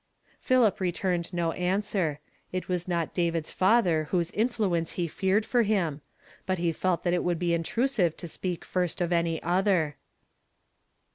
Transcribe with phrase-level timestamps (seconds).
[0.39, 2.19] Philip returned no answer.
[2.51, 6.01] It was not David's father whose influence he feared for him;
[6.47, 9.97] but he felt that it would be intrusive to speak first of any other.